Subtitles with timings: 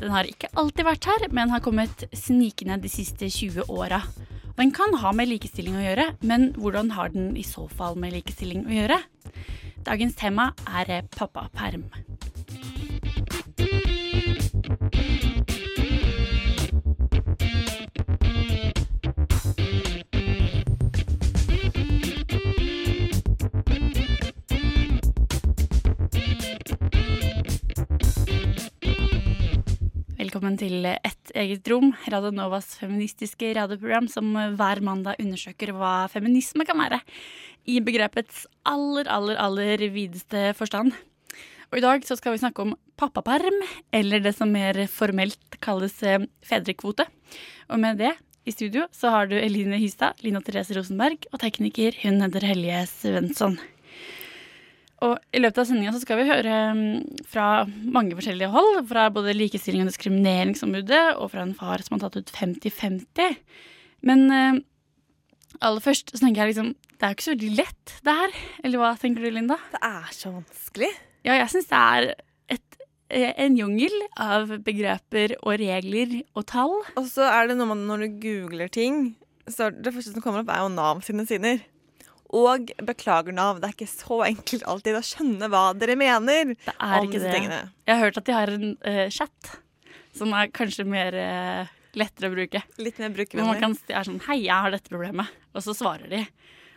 [0.00, 4.00] Den har ikke alltid vært her, men har kommet snikende de siste 20 åra.
[4.56, 8.16] Den kan ha med likestilling å gjøre, men hvordan har den i så fall med
[8.16, 9.00] likestilling å gjøre?
[9.84, 11.86] Dagens tema er pappaperm.
[30.40, 36.64] Velkommen til Et eget rom, Radio Novas feministiske radioprogram som hver mandag undersøker hva feminisme
[36.64, 36.96] kan være
[37.68, 40.94] i begrepets aller, aller, aller videste forstand.
[41.68, 43.58] Og i dag så skal vi snakke om pappaperm,
[43.92, 47.04] eller det som mer formelt kalles eh, fedrekvote.
[47.68, 48.14] Og med det
[48.48, 52.86] i studio så har du Eline Hystad, Lina Therese Rosenberg og tekniker hun heter Helje
[52.94, 53.60] Svensson.
[55.00, 58.82] Og I løpet av sendinga skal vi høre mm, fra mange forskjellige hold.
[58.90, 63.38] Fra både Likestilling- og diskrimineringsombudet og fra en far som har tatt ut 50-50.
[64.04, 64.60] Men eh,
[65.64, 68.36] aller først så tenker jeg liksom Det er jo ikke så veldig lett, det her.
[68.64, 69.56] Eller hva tenker du, Linda?
[69.72, 70.92] Det er så vanskelig.
[71.24, 72.10] Ja, jeg syns det er
[72.56, 72.78] et,
[73.08, 76.76] eh, en jungel av begreper og regler og tall.
[77.00, 79.14] Og så er det noe med når du googler ting,
[79.48, 81.64] så det første som kommer opp, er jo Nav sine sider.
[82.36, 86.74] Og beklager Nav, det er ikke så enkelt alltid å skjønne hva dere mener Det
[86.76, 87.32] er om ikke det.
[87.34, 87.58] tingene.
[87.88, 89.50] Jeg har hørt at de har en uh, chat
[90.14, 92.62] som er kanskje mer uh, lettere å bruke.
[92.78, 95.34] Litt mer Hvor man kan si sånn Hei, jeg har dette problemet.
[95.54, 96.22] Og så svarer de.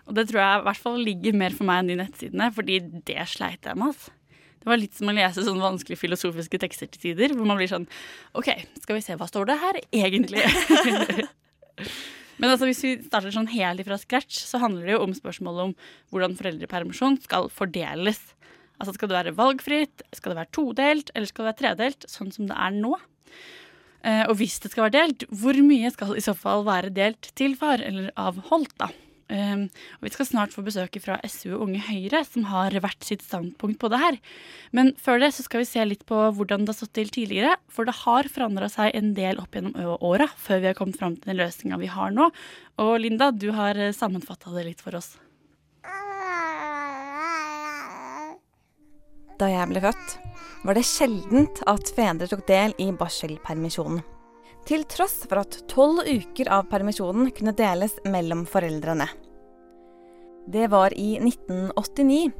[0.09, 2.80] Og det tror jeg i hvert fall ligger mer for meg enn de nettsidene, fordi
[3.06, 3.94] det sleit jeg med.
[3.94, 4.18] Altså.
[4.63, 7.69] Det var litt som å lese sånne vanskelige filosofiske tekster til tider, hvor man blir
[7.69, 7.86] sånn
[8.40, 8.50] OK,
[8.80, 10.44] skal vi se, hva står det her egentlig?
[12.39, 15.69] Men altså, hvis vi starter sånn helt fra scratch, så handler det jo om spørsmålet
[15.69, 15.73] om
[16.13, 18.21] hvordan foreldrepermisjon skal fordeles.
[18.81, 22.33] Altså Skal det være valgfritt, skal det være todelt, eller skal det være tredelt, sånn
[22.33, 22.95] som det er nå?
[24.03, 27.29] Eh, og hvis det skal være delt, hvor mye skal i så fall være delt
[27.39, 28.89] til far, eller avholdt, da?
[29.33, 29.66] Um,
[29.97, 33.23] og Vi skal snart få besøk fra SU og Unge Høyre, som har hvert sitt
[33.25, 34.19] standpunkt på det her.
[34.75, 37.55] Men før det så skal vi se litt på hvordan det har stått til tidligere.
[37.73, 39.73] For det har forandra seg en del opp gjennom
[40.05, 42.29] åra før vi har kommet fram til den løsninga vi har nå.
[42.83, 45.16] Og Linda, du har sammenfatta det litt for oss.
[49.41, 50.17] Da jeg ble født,
[50.63, 54.12] var det sjeldent at fedre tok del i barselpermisjonen.
[54.63, 59.09] Til tross for at tolv uker av permisjonen kunne deles mellom foreldrene.
[60.47, 62.31] Det var i 1989,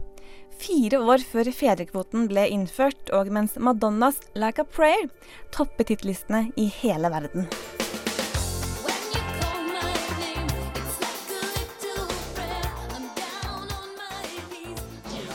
[0.60, 5.12] fire år før fedrekvoten ble innført, og mens Madonnas 'Like a Prayer'
[5.52, 7.48] toppet tittlistene i hele verden.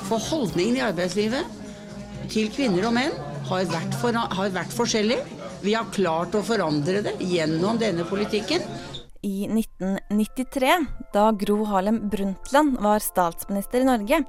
[0.09, 1.45] For holdningen i arbeidslivet
[2.33, 3.13] til kvinner og menn
[3.49, 5.19] har vært, for, har vært forskjellig.
[5.63, 8.63] Vi har klart å forandre det gjennom denne politikken.
[9.27, 10.75] I 1993,
[11.13, 14.21] da Gro Harlem Brundtland var statsminister i Norge,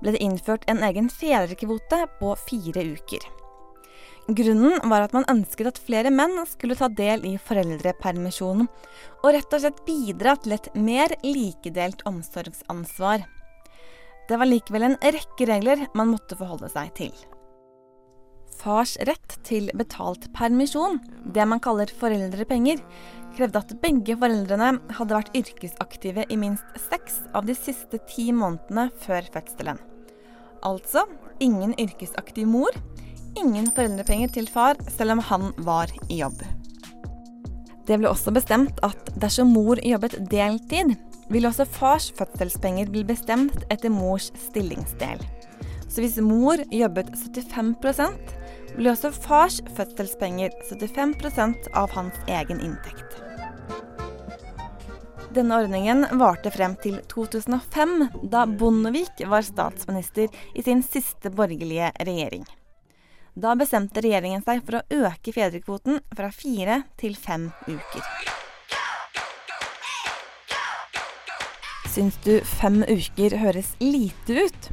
[0.00, 3.26] ble det innført en egen fedrekvote på fire uker.
[4.30, 8.70] Grunnen var at man ønsket at flere menn skulle ta del i foreldrepermisjonen,
[9.20, 13.26] og rett og slett bidra til et mer likedelt omsorgsansvar.
[14.30, 17.12] Det var likevel en rekke regler man måtte forholde seg til.
[18.60, 22.82] Fars rett til betalt permisjon, det man kaller foreldrepenger,
[23.36, 28.90] krevde at begge foreldrene hadde vært yrkesaktive i minst seks av de siste ti månedene
[29.00, 29.80] før fødselen.
[30.66, 31.06] Altså
[31.40, 32.74] ingen yrkesaktiv mor,
[33.40, 36.42] ingen foreldrepenger til far selv om han var i jobb.
[37.88, 40.98] Det ble også bestemt at dersom mor jobbet deltid,
[41.30, 45.22] ville også fars fødselspenger bli bestemt etter mors stillingsdel.
[45.90, 47.72] Så hvis mor jobbet 75
[48.80, 53.18] ble også fars fødselspenger 75% av hans egen inntekt.
[55.30, 62.48] Denne ordningen varte frem til 2005, da Bondevik var statsminister i sin siste borgerlige regjering.
[63.38, 68.02] Da bestemte regjeringen seg for å øke fedrekvoten fra fire til fem uker.
[71.90, 74.72] Syns du fem uker høres lite ut?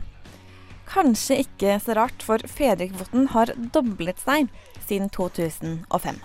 [0.88, 4.48] Kanskje ikke så rart, for fedrekvoten har doblet seg
[4.88, 6.20] siden 2005.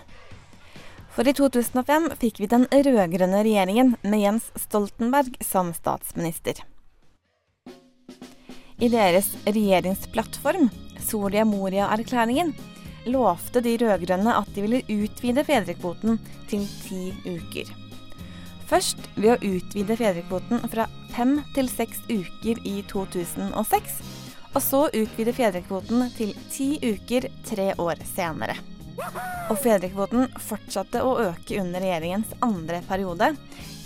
[1.13, 6.63] For i 2005 fikk vi den rød-grønne regjeringen med Jens Stoltenberg som statsminister.
[8.81, 10.71] I deres regjeringsplattform,
[11.03, 12.55] Soria Moria-erklæringen,
[13.05, 16.17] lovte de rød-grønne at de ville utvide fedrekvoten
[16.49, 17.69] til ti uker.
[18.71, 23.99] Først ved å utvide fedrekvoten fra fem til seks uker i 2006,
[24.53, 28.55] og så utvide fedrekvoten til ti uker tre år senere.
[29.51, 33.33] Og fedrekvoten fortsatte å øke under regjeringens andre periode,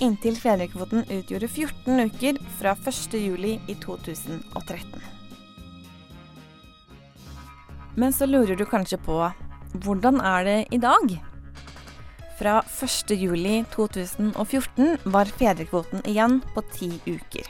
[0.03, 3.15] inntil fedrekvoten utgjorde 14 uker fra 1.
[3.23, 5.13] juli i 2013.
[7.97, 9.17] Men så lurer du kanskje på
[9.83, 11.15] hvordan er det i dag?
[12.37, 13.15] Fra 1.
[13.17, 17.49] juli 2014 var fedrekvoten igjen på ti uker.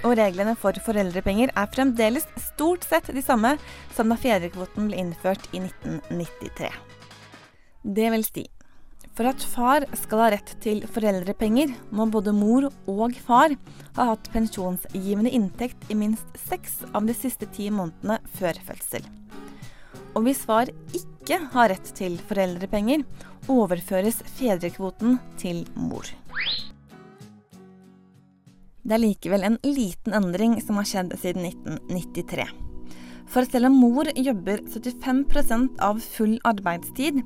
[0.00, 3.56] Og reglene for foreldrepenger er fremdeles stort sett de samme
[3.96, 6.70] som da fedrekvoten ble innført i 1993.
[7.84, 8.46] Det vil si,
[9.16, 13.52] for at far skal ha rett til foreldrepenger, må både mor og far
[13.98, 19.04] ha hatt pensjonsgivende inntekt i minst seks av de siste ti månedene før fødsel.
[20.16, 23.04] Og hvis far ikke har rett til foreldrepenger,
[23.50, 26.08] overføres fedrekvoten til mor.
[28.82, 32.46] Det er likevel en liten endring som har skjedd siden 1993.
[33.30, 37.20] For selv om mor jobber 75% av full arbeidstid,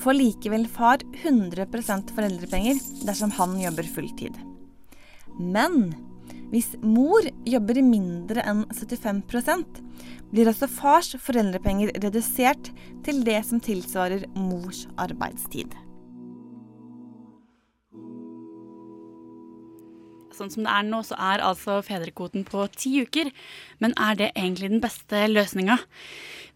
[0.00, 4.38] får likevel far 100% foreldrepenger dersom han jobber fulltid.
[5.36, 5.90] Men
[6.50, 9.82] hvis mor jobber mindre enn 75%
[10.32, 12.72] blir også fars foreldrepenger redusert
[13.04, 15.70] til det som tilsvarer mors arbeidstid.
[20.36, 23.30] Sånn som det er nå, så er altså fedrekvoten på ti uker.
[23.82, 25.80] Men er det egentlig den beste løsninga?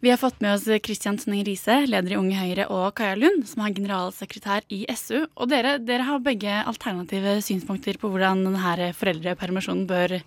[0.04, 3.46] Vi har fått med oss Kristian Sning Riise, leder i Unge Høyre, og Kaja Lund,
[3.48, 5.22] som er generalsekretær i SU.
[5.40, 10.18] Og dere, dere har begge alternative synspunkter på hvordan denne foreldrepermisjonen bør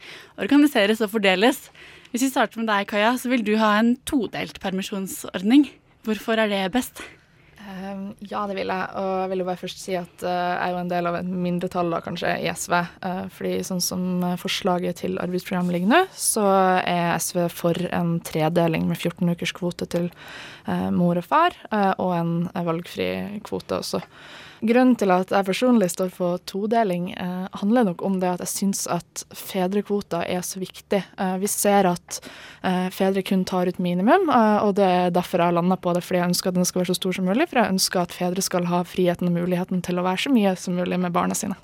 [0.42, 1.68] organiseres og fordeles.
[2.10, 5.68] Hvis vi starter med deg, Kaja, så vil du ha en todelt permisjonsordning.
[6.08, 7.04] Hvorfor er det best?
[7.68, 8.92] Um, ja, det vil jeg.
[8.96, 11.18] Og jeg vil jo bare først si at uh, jeg er jo en del av
[11.20, 12.76] et mindretall da, kanskje i SV.
[13.04, 16.46] Uh, fordi sånn som forslaget til arbeidsprogram ligger nå, så
[16.80, 20.12] er SV for en tredeling med 14 ukers kvote til
[20.68, 21.54] mor og far,
[21.96, 23.06] og en valgfri
[23.48, 24.02] kvote også.
[24.60, 28.54] Grunnen til at jeg personlig står for todeling, eh, handler nok om det at jeg
[28.54, 31.04] syns at fedrekvota er så viktig.
[31.18, 32.20] Eh, vi ser at
[32.64, 35.94] eh, fedre kun tar ut minimum, eh, og det er derfor jeg har landa på
[35.94, 37.50] det, fordi jeg ønsker at den skal være så stor som mulig.
[37.52, 40.56] For jeg ønsker at fedre skal ha friheten og muligheten til å være så mye
[40.58, 41.60] som mulig med barna sine.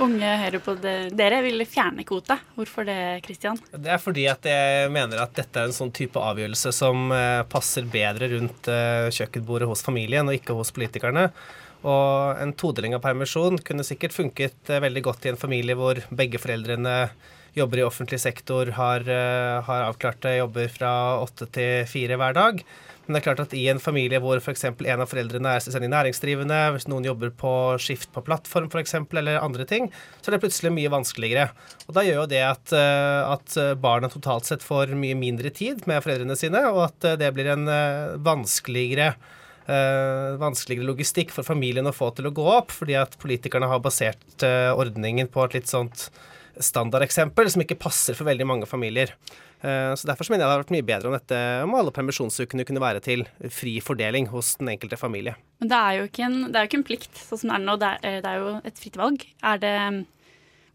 [0.00, 0.96] Unge hører på det.
[1.18, 2.38] Dere vil fjerne kvota.
[2.56, 3.58] Hvorfor det, Kristian?
[3.72, 7.44] Det er fordi at jeg mener at dette er en sånn type avgjørelse som eh,
[7.50, 11.28] passer bedre rundt eh, kjøkkenbordet hos familien, og ikke hos politikerne.
[11.88, 16.00] Og en todeling av permisjon kunne sikkert funket eh, veldig godt i en familie hvor
[16.10, 17.00] begge foreldrene
[17.56, 20.92] jobber i offentlig sektor, har, uh, har avklarte jobber fra
[21.22, 22.60] åtte til fire hver dag.
[23.06, 24.66] Men det er klart at i en familie hvor f.eks.
[24.68, 29.40] en av foreldrene er selvstendig næringsdrivende, hvis noen jobber på skift på plattform f.eks., eller
[29.40, 29.88] andre ting,
[30.20, 31.48] så er det plutselig mye vanskeligere.
[31.88, 36.04] Og da gjør jo det at, at barna totalt sett får mye mindre tid med
[36.04, 37.64] foreldrene sine, og at det blir en
[38.28, 39.14] vanskeligere
[40.40, 44.44] vanskeligere logistikk for familien å få til å gå opp, fordi at politikerne har basert
[44.46, 46.08] uh, ordningen på et litt sånt
[46.58, 49.12] standardeksempel som ikke passer for veldig mange familier.
[49.60, 51.92] Uh, så Derfor så mener jeg det hadde vært mye bedre om dette om alle
[51.94, 55.36] permisjonsukene kunne være til fri fordeling hos den enkelte familie.
[55.60, 57.58] Men det er jo ikke en, det er jo ikke en plikt, sånn som det
[57.58, 57.76] er nå.
[57.82, 59.28] Det er, det er jo et fritt valg.
[59.52, 59.76] Er det,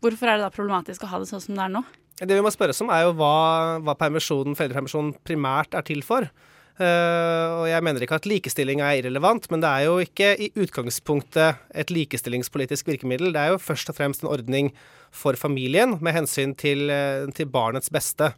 [0.03, 1.85] hvorfor er det da problematisk å ha det sånn som det er nå?
[2.21, 3.35] Det vi må spørre oss om, er jo hva,
[3.83, 6.29] hva permisjonen, foreldrepermisjonen primært er til for.
[6.73, 10.49] Uh, og jeg mener ikke at likestilling er irrelevant, men det er jo ikke i
[10.57, 13.29] utgangspunktet et likestillingspolitisk virkemiddel.
[13.35, 14.71] Det er jo først og fremst en ordning
[15.13, 18.31] for familien med hensyn til, uh, til barnets beste.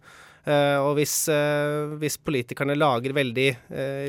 [0.45, 1.15] Uh, og hvis,
[1.97, 3.47] hvis, politikerne lager veldig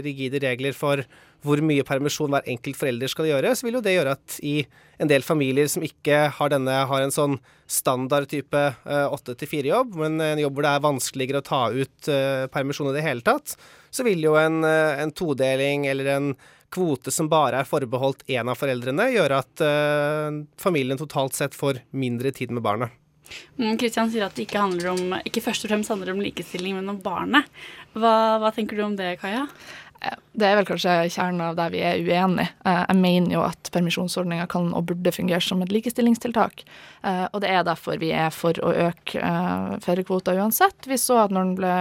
[0.05, 1.01] rigide regler for
[1.47, 4.57] hvor mye permisjon hver enkelt forelder skal gjøre, så vil jo det gjøre at i
[5.01, 7.39] en del familier som ikke har, denne, har en sånn
[7.71, 12.11] standard type åtte til fire-jobb, men en jobb hvor det er vanskeligere å ta ut
[12.55, 13.57] permisjon i det hele tatt,
[13.97, 16.29] så vil jo en, eh, en todeling eller en
[16.73, 21.79] kvote som bare er forbeholdt én av foreldrene, gjøre at uh, familien totalt sett får
[21.95, 22.91] mindre tid med barnet.
[23.57, 26.91] Kristian mm, sier at det ikke, om, ikke først og fremst handler om likestilling, men
[26.91, 27.47] om barnet.
[27.95, 28.13] Hva,
[28.43, 29.47] hva tenker du om det, Kaja?
[30.37, 32.51] Det er vel kanskje kjernen av der vi er uenige.
[32.69, 36.61] Eh, jeg mener jo at permisjonsordninga kan og burde fungere som et likestillingstiltak.
[37.09, 40.77] Eh, og det er derfor vi er for å øke eh, fedrekvota uansett.
[40.91, 41.75] Vi så at når den ble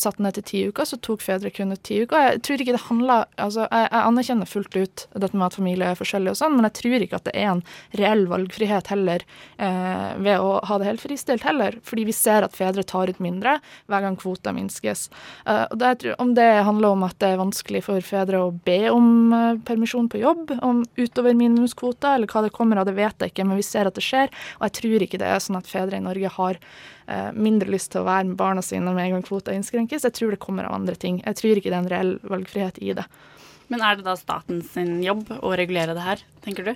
[0.00, 2.30] satt ned til ti uker, så tok fedre kun ut ti uker.
[2.30, 5.98] Jeg tror ikke det handler altså jeg, anerkjenner fullt ut dette med at familie er
[5.98, 7.60] forskjellige og sånn, men jeg tror ikke at det er en
[8.00, 9.26] reell valgfrihet heller
[9.60, 11.76] ved å ha det helt fristilt heller.
[11.84, 13.58] Fordi vi ser at fedre tar ut mindre
[13.92, 15.10] hver gang kvota minskes.
[15.44, 19.08] og det, om det handler om at det er vanskelig for fedre å be om
[19.32, 23.34] uh, permisjon på jobb om utover minimumskvota, eller hva det kommer av, det vet jeg
[23.34, 24.32] ikke, men vi ser at det skjer.
[24.58, 27.92] Og jeg tror ikke det er sånn at fedre i Norge har uh, mindre lyst
[27.94, 30.08] til å være med barna sine med en gang kvota innskrenkes.
[30.08, 31.22] Jeg tror det kommer av andre ting.
[31.24, 33.06] Jeg tror ikke det er en reell valgfrihet i det.
[33.72, 36.74] Men er det da statens jobb å regulere det her, tenker du?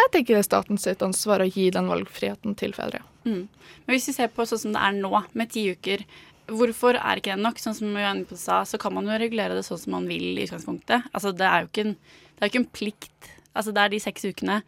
[0.00, 3.02] Jeg tenker det er statens ansvar å gi den valgfriheten til fedre.
[3.26, 3.48] Mm.
[3.84, 6.04] Men hvis vi ser på sånn som det er nå, med ti uker,
[6.50, 7.60] Hvorfor er ikke det nok?
[7.62, 10.46] Sånn som Janne sa, så kan man jo regulere det sånn som man vil i
[10.48, 11.06] utgangspunktet.
[11.14, 11.96] Altså, det er jo ikke en,
[12.40, 13.30] er ikke en plikt.
[13.54, 14.60] Altså, det er de seks ukene.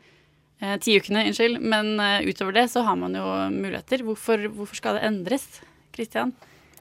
[0.62, 1.58] Eh, ti ukene, unnskyld.
[1.60, 4.06] Men eh, utover det så har man jo muligheter.
[4.06, 5.48] Hvorfor, hvorfor skal det endres?
[5.92, 6.32] Kristian?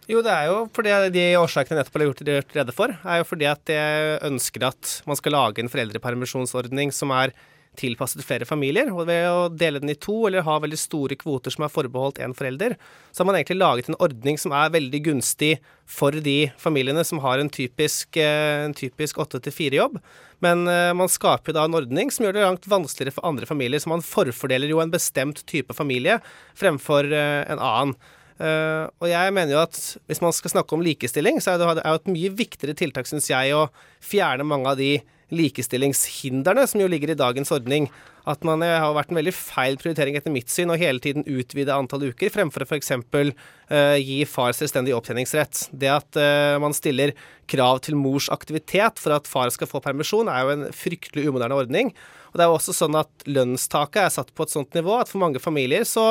[0.09, 3.27] Jo, det er jo fordi de årsakene jeg nettopp har gjort rede for, er jo
[3.27, 7.33] fordi at jeg ønsker at man skal lage en foreldrepermisjonsordning som er
[7.79, 8.89] tilpasset flere familier.
[8.91, 12.19] Og ved å dele den i to, eller ha veldig store kvoter som er forbeholdt
[12.23, 12.75] én forelder,
[13.11, 15.53] så har man egentlig laget en ordning som er veldig gunstig
[15.89, 19.99] for de familiene som har en typisk, eh, en typisk 8-4-jobb.
[20.41, 23.81] Men uh, man skaper da en ordning som gjør det langt vanskeligere for andre familier.
[23.81, 26.17] Så man forfordeler jo en bestemt type familie
[26.57, 27.95] fremfor uh, en annen.
[28.41, 29.77] Uh, og jeg mener jo at
[30.09, 33.29] hvis man skal snakke om likestilling, så er det jo et mye viktigere tiltak, syns
[33.29, 33.67] jeg, å
[34.01, 34.95] fjerne mange av de
[35.31, 37.87] likestillingshindrene som jo ligger i dagens ordning.
[38.29, 41.25] At man eh, har vært en veldig feil prioritering etter mitt syn å hele tiden
[41.25, 42.93] utvide antall uker, fremfor å f.eks.
[42.93, 43.31] Uh,
[43.73, 45.67] eh, gi far selvstendig opptjeningsrett.
[45.73, 47.15] Det at uh, man stiller
[47.51, 51.57] krav til mors aktivitet for at far skal få permisjon, er jo en fryktelig umoderne
[51.63, 51.95] ordning.
[52.31, 55.21] Og det er også sånn at Lønnstaket er satt på et sånt nivå at for
[55.23, 56.05] mange familier så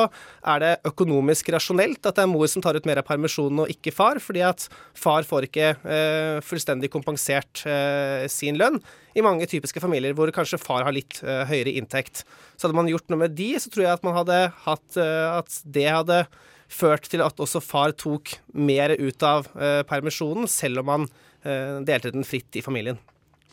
[0.47, 3.73] er det økonomisk rasjonelt at det er mor som tar ut mer av permisjonen og
[3.73, 8.79] ikke far, fordi at far får ikke eh, fullstendig kompensert eh, sin lønn.
[9.17, 12.23] I mange typiske familier hvor kanskje far har litt eh, høyere inntekt.
[12.55, 15.27] Så hadde man gjort noe med de, så tror jeg at man hadde hatt eh,
[15.41, 16.23] At det hadde
[16.71, 21.07] ført til at også far tok mer ut av eh, permisjonen, selv om man
[21.43, 22.99] eh, delte den fritt i familien.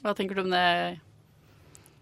[0.05, 0.99] Hva tenker du om det,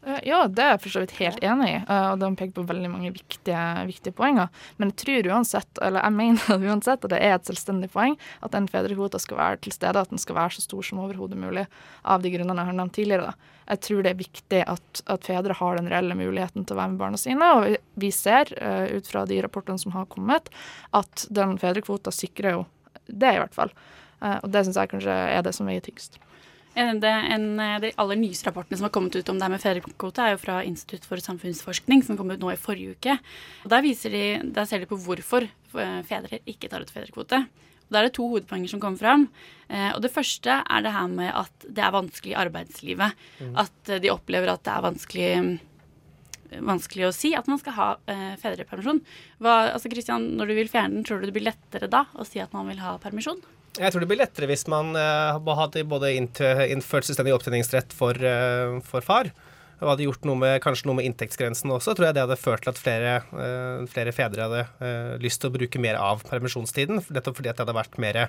[0.06, 2.64] ja, det er jeg for så vidt helt enig i, eh, og de peker på
[2.68, 4.52] veldig mange viktige, viktige, poenger.
[4.78, 8.14] Men jeg tror uansett, eller jeg mener uansett at det er et selvstendig poeng
[8.46, 11.40] at den fedrekvota skal være til stede, at den skal være så stor som overhodet
[11.42, 11.66] mulig,
[12.06, 13.32] av de grunnene jeg har nevnt tidligere.
[13.32, 13.52] Da.
[13.72, 16.92] Jeg tror det er viktig at, at, fedre har den reelle muligheten til å være
[16.94, 20.52] med barna sine, og vi ser uh, ut fra de rapportene som har kommet,
[20.94, 22.62] at den fedrekvota sikrer jo
[23.06, 23.74] det, i hvert fall.
[24.22, 26.16] Og det syns jeg kanskje er det som veier tyngst.
[26.76, 27.46] En, en,
[27.80, 30.42] de aller nyeste rapportene som har kommet ut om det her med fedrekvote, er jo
[30.42, 33.14] fra Institutt for samfunnsforskning, som kom ut nå i forrige uke.
[33.64, 37.46] Og Der, de, der ser de på hvorfor eh, fedre ikke tar ut fedrekvote.
[37.86, 39.28] Og Da er det to hovedpoenger som kommer fram.
[39.70, 43.24] Eh, og Det første er det her med at det er vanskelig i arbeidslivet.
[43.40, 43.56] Mm.
[43.64, 45.32] At de opplever at det er vanskelig
[46.46, 49.00] vanskelig å si at man skal ha eh, fedrepermisjon.
[49.42, 52.26] Hva, altså Christian, Når du vil fjerne den, tror du det blir lettere da å
[52.26, 53.40] si at man vil ha permisjon?
[53.76, 58.78] Jeg tror det blir lettere hvis man uh, hadde både innført selvstendig opptjeningsrett for, uh,
[58.86, 59.28] for, far,
[59.82, 61.92] og hadde gjort noe med, kanskje noe med inntektsgrensen også.
[61.92, 65.56] tror jeg det hadde ført til at flere, uh, flere fedre hadde lyst til å
[65.58, 67.04] bruke mer av permisjonstiden.
[67.12, 68.22] Nettopp fordi det hadde vært mer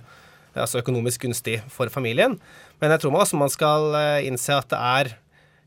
[0.57, 2.35] altså økonomisk gunstig for familien.
[2.81, 5.13] Men jeg tror man også man skal innse at det er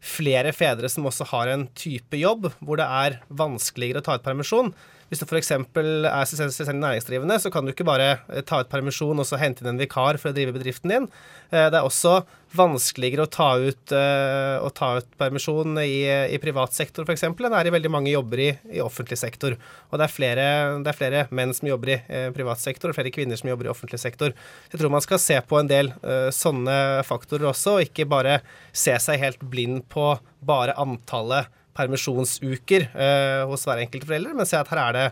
[0.01, 4.25] flere fedre som også har en type jobb hvor det er vanskeligere å ta ut
[4.25, 4.73] permisjon.
[5.11, 5.51] Hvis du f.eks.
[5.51, 9.65] er selvstendig næringsdrivende, så kan du ikke bare eh, ta ut permisjon og så hente
[9.65, 11.09] inn en vikar for å drive bedriften din.
[11.51, 12.21] Eh, det er også
[12.55, 17.27] vanskeligere å ta ut, eh, å ta ut permisjon i, i privat sektor f.eks.
[17.27, 19.59] enn det er i veldig mange jobber i, i offentlig sektor.
[19.91, 20.49] Og det er, flere,
[20.79, 22.01] det er, flere, menn som jobber i
[22.37, 24.35] privat sektor, og flere kvinner som jobber i offentlig sektor.
[24.71, 25.91] Jeg tror man skal se på en del
[26.35, 30.13] sånne faktorer også, og ikke bare se seg helt blind på
[30.47, 35.05] bare antallet permisjonsuker eh, hos hver enkelt forelder, men se at her er det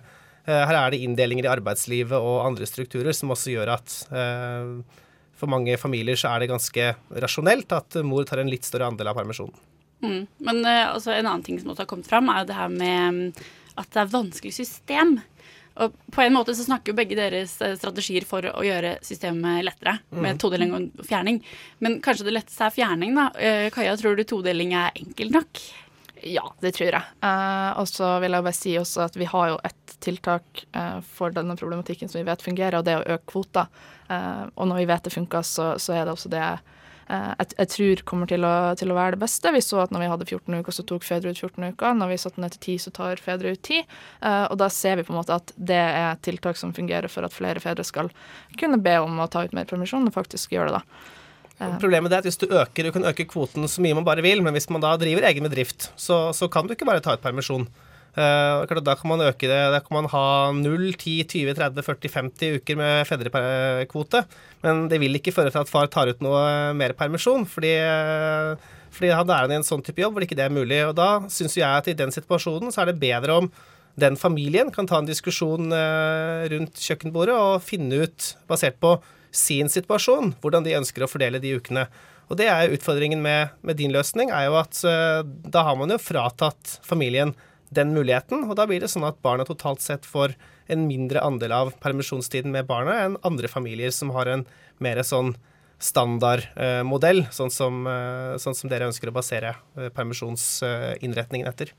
[0.48, 4.74] eh, her er det inndelinger i arbeidslivet og andre strukturer som også gjør at eh,
[5.38, 9.12] for mange familier så er det ganske rasjonelt at mor tar en litt større andel
[9.12, 9.54] av permisjonen.
[10.02, 10.22] Mm.
[10.46, 12.70] Men eh, altså, en annen ting som også har kommet fram, er jo det her
[12.74, 15.18] med mm, at det er vanskelig system.
[15.78, 20.00] Og på en måte så snakker jo begge deres strategier for å gjøre systemet lettere,
[20.10, 20.22] mm.
[20.24, 21.38] med todeling og fjerning.
[21.78, 23.28] Men kanskje det letteste er fjerning, da.
[23.70, 25.62] Kaja, tror du todeling er enkelt nok?
[26.22, 27.02] Ja, det tror jeg.
[27.22, 30.98] Eh, og så vil jeg bare si også at vi har jo et tiltak eh,
[31.04, 33.68] for denne problematikken som vi vet fungerer, og det er å øke kvota.
[34.10, 37.52] Eh, og når vi vet det funker, så, så, er det også det eh, jeg,
[37.54, 39.52] jeg tror kommer til å, til å være det beste.
[39.54, 42.00] Vi så at når vi hadde 14 uker, så tok fedre ut 14 uker.
[42.00, 43.84] Når vi satte ned til 10, så tar fedre ut 10.
[43.84, 47.28] Eh, og da ser vi på en måte at det er tiltak som fungerer for
[47.28, 48.10] at flere fedre skal
[48.58, 51.14] kunne be om å ta ut mer permisjon, og faktisk gjøre det, da.
[51.58, 54.42] Problemet er at hvis du øker, du kan øke kvoten så mye man bare vil,
[54.46, 57.24] men hvis man da driver egen bedrift, så, så kan du ikke bare ta ut
[57.24, 57.66] permisjon.
[58.18, 59.58] Uh, da kan man øke det.
[59.74, 64.24] Da kan man ha 0, 10, 20, 30, 40, 50 uker med fedrekvote.
[64.64, 68.54] Men det vil ikke føre til at far tar ut noe mer permisjon, fordi, uh,
[68.94, 70.80] fordi han er i en sånn type jobb hvor ikke det er mulig.
[70.86, 73.50] Og da syns jeg at i den situasjonen så er det bedre om
[73.98, 75.72] den familien kan ta en diskusjon
[76.52, 78.92] rundt kjøkkenbordet og finne ut, basert på
[79.34, 81.86] sin situasjon, hvordan de ønsker å fordele de ukene.
[82.28, 85.92] Og det er Utfordringen med, med din løsning er jo at uh, da har man
[85.92, 87.34] jo fratatt familien
[87.74, 90.32] den muligheten, og da blir det sånn at barna totalt sett får
[90.72, 94.46] en mindre andel av permisjonstiden med barna enn andre familier som har en
[94.84, 95.34] mer sånn
[95.78, 97.52] standardmodell, uh, sånn,
[97.84, 99.54] uh, sånn, som dere ønsker å basere
[99.96, 101.72] permisjonsinnretningen etter.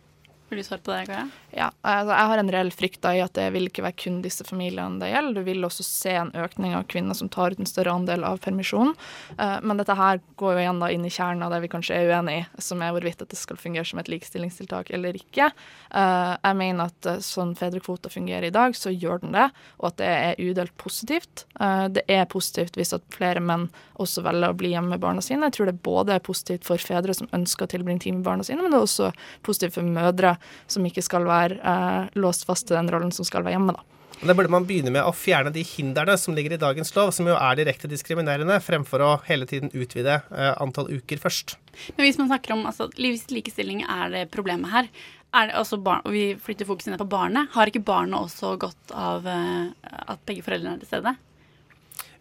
[0.49, 1.27] Vil du svare på det, Kaja?
[1.53, 4.45] Ja, altså jeg har en reell frykt i at det vil ikke være kun disse
[4.45, 5.35] familiene det gjelder.
[5.37, 8.39] Du vil også se en økning av kvinner som tar ut en større andel av
[8.41, 8.95] permisjonen.
[9.37, 11.99] Uh, men dette her går jo igjen da inn i kjernen av det vi kanskje
[11.99, 15.51] er uenig i, som er hvorvidt at det skal fungere som et likestillingstiltak eller ikke.
[15.93, 19.91] Uh, jeg mener at uh, sånn fedrekvota fungerer i dag, så gjør den det, og
[19.91, 21.45] at det er udelt positivt.
[21.93, 23.67] det er positivt hvis at flere menn
[24.01, 25.49] også velger å bli hjemme med barna sine.
[25.49, 28.45] Jeg tror det både er positivt for fedre som ønsker å tilbringe tid med barna
[28.47, 29.11] sine, men det er også
[29.45, 30.35] positivt for mødre
[30.67, 33.77] som ikke skal være eh, låst fast til den rollen som skal være hjemme.
[33.77, 33.85] da.
[34.19, 37.27] Da burde man begynne med å fjerne de hindrene som ligger i dagens lov, som
[37.29, 41.55] jo er direkte diskriminerende, fremfor å hele tiden utvide eh, antall uker først.
[41.95, 44.91] Men hvis man snakker om altså, likestilling er det problemet her,
[45.29, 48.55] er det også barn, og vi flytter fokuset ned på barnet, har ikke barnet også
[48.59, 49.71] godt av eh,
[50.11, 51.15] at begge foreldrene er til stede?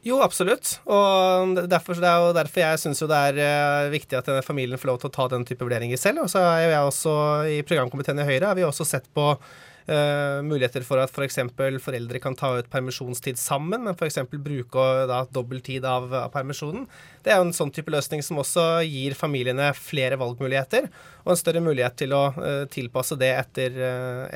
[0.08, 0.78] Jo, absolutt.
[0.88, 4.80] Og derfor, det er jo derfor jeg syns det er uh, viktig at denne familien
[4.80, 6.24] får lov til å ta den type vurderinger selv.
[6.24, 7.14] Og så er jeg også
[7.58, 11.40] i programkomiteen i Høyre har vi også sett på uh, muligheter for at f.eks.
[11.58, 14.22] For foreldre kan ta ut permisjonstid sammen, men f.eks.
[14.32, 16.88] bruke da, dobbelttid av, av permisjonen.
[17.24, 20.88] Det er jo en sånn type løsning som også gir familiene flere valgmuligheter,
[21.26, 23.80] og en større mulighet til å uh, tilpasse det etter,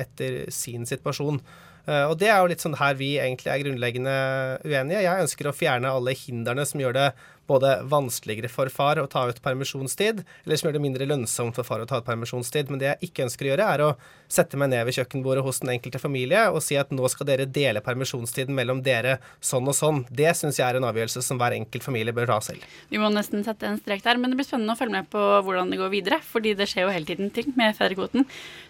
[0.05, 1.41] etter sin situasjon.
[1.83, 4.15] Eh, og det er jo litt sånn her vi egentlig er grunnleggende
[4.63, 5.03] uenige.
[5.03, 7.07] Jeg ønsker å fjerne alle hindrene som gjør det
[7.47, 11.67] både vanskeligere for far å ta ut permisjonstid, eller som gjør det mindre lønnsomt for
[11.67, 12.71] far å ta ut permisjonstid.
[12.71, 13.89] Men det jeg ikke ønsker å gjøre, er å
[14.31, 17.45] sette meg ned ved kjøkkenbordet hos den enkelte familie og si at nå skal dere
[17.45, 20.03] dele permisjonstiden mellom dere sånn og sånn.
[20.09, 22.65] Det syns jeg er en avgjørelse som hver enkelt familie bør ta selv.
[22.89, 25.21] Vi må nesten sette en strek der, men det blir spennende å følge med på
[25.45, 28.27] hvordan det går videre, fordi det skjer jo hele tiden ting med fedrekvoten.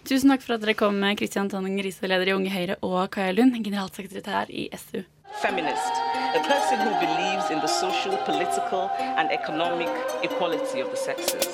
[0.08, 3.34] Tusen takk for at dere kom, Kristian Tonning Riise, leder i Unge Høyre, og Kaja
[3.36, 5.04] Lund, generalsekretær i SU
[5.42, 5.92] feminist,
[6.34, 9.88] a person who believes in the social, political and economic
[10.22, 11.46] equality of the sexes.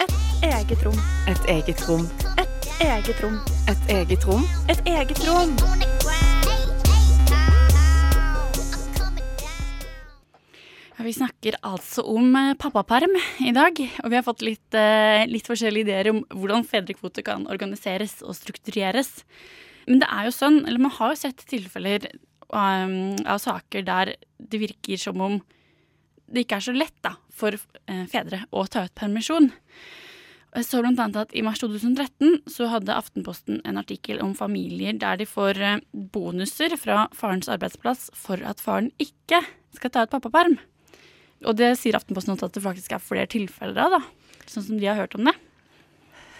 [0.00, 0.98] Et eget rom.
[1.28, 2.08] Et eget rom.
[2.38, 3.40] Et eget rom.
[3.68, 4.44] Et eget rom.
[4.68, 5.56] Et eget rom.
[11.06, 13.12] Vi snakker altså om eh, pappaperm
[13.46, 17.44] i dag, og vi har fått litt, eh, litt forskjellige ideer om hvordan fedrekvote kan
[17.52, 19.20] organiseres og struktureres.
[19.86, 22.08] Men det er jo sånn, eller man har jo sett tilfeller
[22.54, 25.40] av saker der det virker som om
[26.26, 29.50] det ikke er så lett da, for uh, fedre å ta ut permisjon.
[30.56, 34.96] Jeg så blant annet at I mars 2013 så hadde Aftenposten en artikkel om familier
[34.98, 39.42] der de får uh, bonuser fra farens arbeidsplass for at faren ikke
[39.76, 40.56] skal ta ut pappaperm.
[41.46, 44.80] Og det sier Aftenposten også at det faktisk er flere tilfeller av, da, sånn som
[44.80, 45.36] de har hørt om det.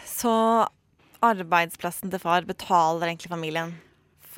[0.09, 0.33] Så
[1.27, 3.77] arbeidsplassen til far betaler egentlig familien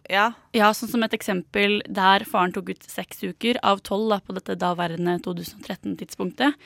[0.09, 0.31] ja.
[0.57, 4.57] ja, sånn som et eksempel der faren tok ut seks uker av tolv på dette
[4.61, 6.57] daværende 2013-tidspunktet.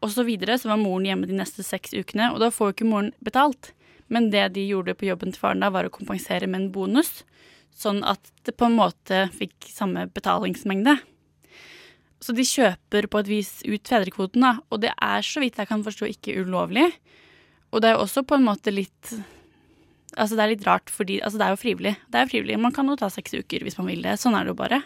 [0.00, 2.76] Og så videre så var moren hjemme de neste seks ukene, og da får jo
[2.78, 3.74] ikke moren betalt.
[4.10, 7.20] Men det de gjorde på jobben til faren da, var å kompensere med en bonus,
[7.76, 10.96] sånn at det på en måte fikk samme betalingsmengde.
[12.20, 15.68] Så de kjøper på et vis ut fedrekvoten, da, og det er så vidt jeg
[15.70, 16.88] kan forstå ikke ulovlig.
[17.70, 19.12] Og det er jo også på en måte litt
[20.16, 21.92] Altså, det er litt rart, fordi altså, det er jo frivillig.
[22.10, 22.60] Det er jo frivillig.
[22.62, 24.16] Man kan jo ta seks uker hvis man vil det.
[24.18, 24.80] Sånn er det jo bare.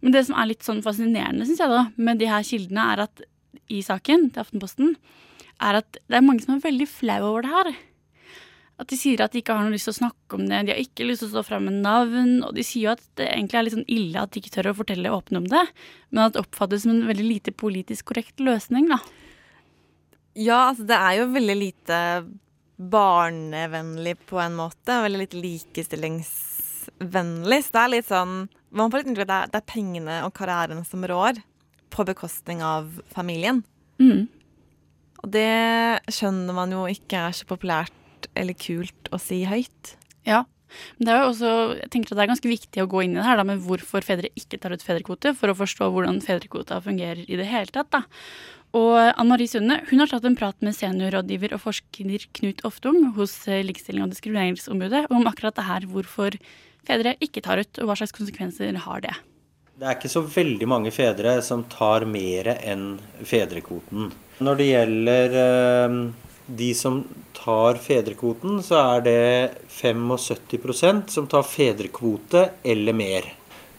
[0.00, 3.04] Men det som er litt sånn fascinerende, syns jeg, da, med de her kildene, er
[3.06, 3.26] at
[3.72, 4.96] i saken til Aftenposten,
[5.64, 7.70] er at det er mange som er veldig flau over det her.
[8.76, 10.74] At de sier at de ikke har noe lyst til å snakke om det, de
[10.74, 13.30] har ikke lyst til å stå fram med navn, og de sier jo at det
[13.30, 15.62] egentlig er litt sånn ille at de ikke tør å fortelle åpne om det,
[16.12, 19.00] men at det oppfattes som en veldig lite politisk korrekt løsning, da.
[20.36, 22.00] Ja, altså det er jo veldig lite
[22.76, 25.02] barnevennlig på en måte.
[25.06, 27.60] Veldig litt likestillingsvennlig.
[27.64, 28.34] Så det er litt sånn
[28.76, 31.34] Man får litt inntrykk av at det er, pengene og karrieren som rår
[31.94, 32.82] på bekostning av
[33.14, 33.58] familien.
[34.02, 34.22] Mm.
[35.22, 39.84] Og det skjønner man jo ikke er så populært eller kult å si høyt.
[40.28, 40.40] Ja.
[40.98, 43.14] Men det er jo også, jeg tenker at det er ganske viktig å gå inn
[43.14, 46.20] i det her da, med hvorfor fedre ikke tar ut fedrekvote, for å forstå hvordan
[46.24, 47.90] fedrekvota fungerer i det hele tatt.
[47.94, 48.02] da.
[48.74, 53.12] Og Anne Marie Sunde hun har tatt en prat med seniorrådgiver og forsker Knut Oftum
[53.16, 56.36] hos eh, Likestilling- og diskrimineringsombudet om akkurat det her, hvorfor
[56.86, 59.14] fedre ikke tar ut, og hva slags konsekvenser har det.
[59.76, 62.94] Det er ikke så veldig mange fedre som tar mer enn
[63.28, 64.10] fedrekvoten.
[64.40, 65.98] Når det gjelder eh,
[66.46, 67.02] de som
[67.36, 69.18] tar fedrekvoten, så er det
[69.72, 73.28] 75% som tar fedrekvote eller mer.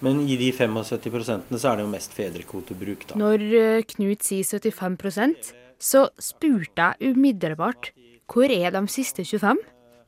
[0.05, 1.23] Men i de 75
[1.57, 3.17] så er det jo mest fedrekvotebruk, da.
[3.17, 7.91] Når eh, Knut sier 75% så spurte jeg umiddelbart
[8.27, 9.59] hvor er de siste 25?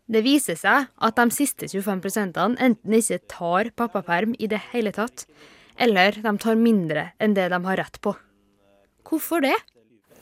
[0.09, 5.27] Det viser seg at de siste 25 enten ikke tar pappaperm i det hele tatt,
[5.77, 8.15] eller de tar mindre enn det de har rett på.
[9.05, 9.55] Hvorfor det?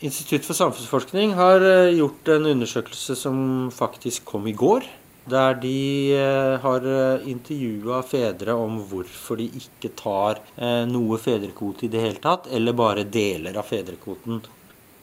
[0.03, 3.37] Institutt for samfunnsforskning har eh, gjort en undersøkelse som
[3.73, 4.85] faktisk kom i går.
[5.27, 6.85] Der de eh, har
[7.27, 12.77] intervjua fedre om hvorfor de ikke tar eh, noe fedrekvote i det hele tatt, eller
[12.77, 14.39] bare deler av fedrekvoten.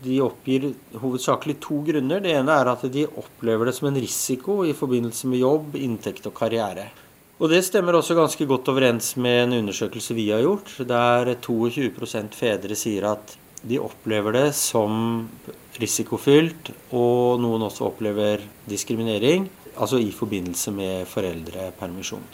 [0.04, 2.20] De oppgir hovedsakelig to grunner.
[2.24, 6.28] Det ene er at de opplever det som en risiko i forbindelse med jobb, inntekt
[6.28, 6.90] og karriere.
[7.42, 12.36] Og Det stemmer også ganske godt overens med en undersøkelse vi har gjort, der 22%
[12.38, 13.34] fedre sier at
[13.64, 15.26] de opplever det som
[15.80, 22.24] risikofylt, og noen også opplever diskriminering, altså i forbindelse med foreldrepermisjon.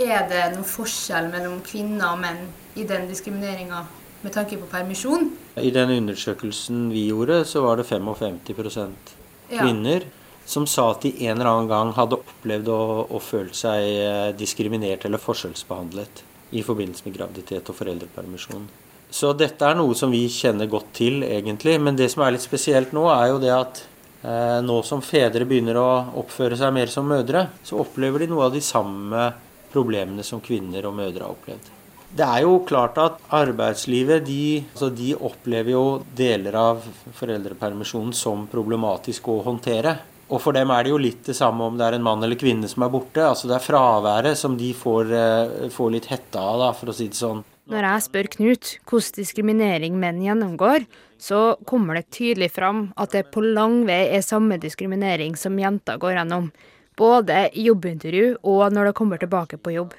[0.00, 2.46] Er det noen forskjell mellom kvinner og menn
[2.80, 3.82] i den diskrimineringa
[4.22, 5.30] med tanke på permisjon?
[5.60, 9.16] I den undersøkelsen vi gjorde, så var det 55%
[9.52, 10.06] kvinner
[10.48, 14.30] som sa at de en eller annen gang hadde opplevd og, og følt seg eh,
[14.36, 18.64] diskriminert eller forskjellsbehandlet i forbindelse med graviditet og foreldrepermisjon.
[19.12, 21.76] Så dette er noe som vi kjenner godt til, egentlig.
[21.80, 23.82] Men det som er litt spesielt nå, er jo det at
[24.22, 25.88] nå som fedre begynner å
[26.22, 29.32] oppføre seg mer som mødre, så opplever de noe av de samme
[29.72, 31.70] problemene som kvinner og mødre har opplevd.
[32.12, 35.84] Det er jo klart at arbeidslivet de, altså de opplever jo
[36.16, 36.82] deler av
[37.16, 39.94] foreldrepermisjonen som problematisk å håndtere.
[40.32, 42.36] Og for dem er det jo litt det samme om det er en mann eller
[42.40, 43.24] kvinne som er borte.
[43.24, 46.94] Altså Det er fraværet som de får, eh, får litt hetta av, da, for å
[46.96, 47.42] si det sånn.
[47.70, 50.86] Når jeg spør Knut hvordan diskriminering menn gjennomgår,
[51.22, 56.00] så kommer det tydelig fram at det på lang vei er samme diskriminering som jenter
[56.02, 56.50] går gjennom.
[56.98, 59.94] Både i jobbintervju og når de kommer tilbake på jobb.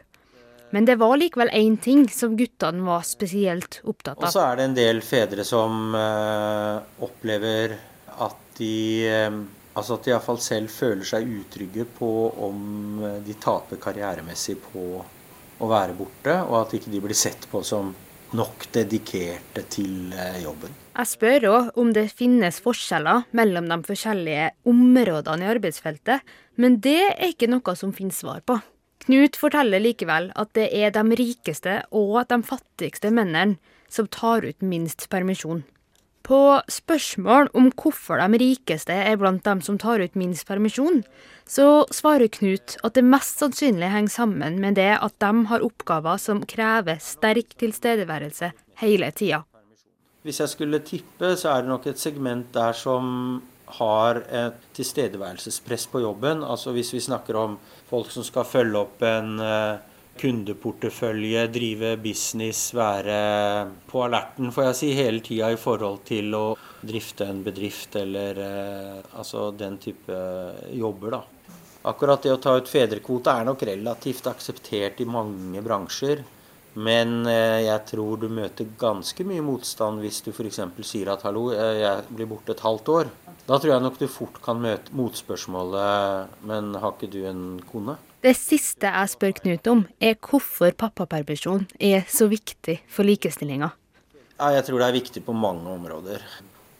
[0.73, 4.27] Men det var likevel én ting som guttene var spesielt opptatt av.
[4.27, 7.77] Og så er det en del fedre som øh, opplever
[8.27, 8.77] at de
[9.09, 12.07] øh, Altså at de iallfall selv føler seg utrygge på
[12.45, 14.99] om de taper karrieremessig på
[15.63, 17.93] å være borte, og at ikke de blir sett på som
[18.33, 20.73] nok dedikerte til jobben.
[20.93, 26.21] Jeg spør òg om det finnes forskjeller mellom de forskjellige områdene i arbeidsfeltet,
[26.61, 28.59] men det er ikke noe som finnes svar på.
[29.03, 33.57] Knut forteller likevel at det er de rikeste og de fattigste mennene
[33.91, 35.63] som tar ut minst permisjon.
[36.23, 41.01] På spørsmål om hvorfor de rikeste er blant dem som tar ut minst permisjon,
[41.43, 46.21] så svarer Knut at det mest sannsynlig henger sammen med det at de har oppgaver
[46.23, 49.43] som krever sterk tilstedeværelse hele tida.
[50.23, 53.41] Hvis jeg skulle tippe, så er det nok et segment der som
[53.81, 56.43] har et tilstedeværelsespress på jobben.
[56.47, 57.57] Altså hvis vi snakker om
[57.89, 59.35] folk som skal følge opp en
[60.19, 63.17] kundeportefølje, drive business, være
[63.89, 66.45] på alerten får jeg si, hele tida i forhold til å
[66.83, 68.39] drifte en bedrift eller
[69.15, 70.17] altså den type
[70.75, 71.17] jobber.
[71.17, 71.23] da.
[71.89, 76.23] Akkurat det å ta ut fedrekvote er nok relativt akseptert i mange bransjer.
[76.73, 80.61] Men jeg tror du møter ganske mye motstand hvis du f.eks.
[80.81, 83.11] sier at 'hallo, jeg blir borte et halvt år'.
[83.45, 87.97] Da tror jeg nok du fort kan møte motspørsmålet 'men har ikke du en kone'?
[88.23, 93.67] Det siste jeg spør Knut om, er hvorfor pappapermisjon er så viktig for likestillinga.
[94.39, 96.23] Jeg tror det er viktig på mange områder.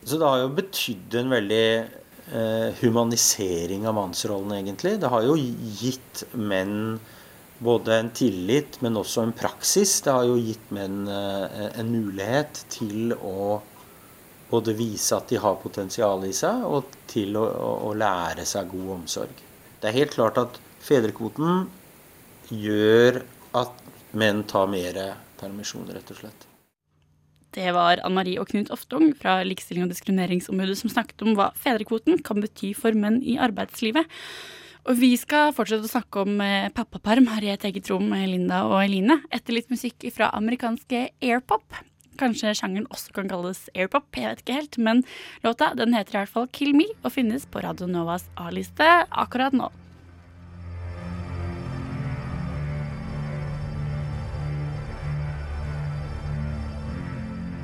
[0.08, 4.95] Så det har jo betydd en veldig eh, humanisering av mannsrollen, egentlig.
[5.03, 6.97] Det har jo gitt menn
[7.63, 9.99] både en tillit, men også en praksis.
[10.03, 13.60] Det har jo gitt menn eh, en mulighet til å
[14.47, 18.71] både vise at de har potensial i seg, og til å, å, å lære seg
[18.71, 19.49] god omsorg.
[19.82, 21.67] Det er helt klart at fedrekvoten
[22.52, 23.22] gjør
[23.58, 25.00] at menn tar mer
[25.39, 26.50] permisjon, rett og slett.
[27.54, 31.52] Det var Ann Marie og Knut Oftung fra Likestilling- og diskrimineringsombudet som snakket om hva
[31.54, 34.10] fedrekvoten kan bety for menn i arbeidslivet.
[34.89, 38.26] Og vi skal fortsette å snakke om eh, pappaperm her i et eget rom med
[38.32, 41.78] Linda og Eline etter litt musikk fra amerikanske Airpop.
[42.19, 44.78] Kanskje sjangeren også kan kalles airpop, jeg vet ikke helt.
[44.78, 45.06] Men
[45.46, 49.56] låta den heter i hvert fall Kill Me og finnes på Radio Novas A-liste akkurat
[49.56, 49.72] nå.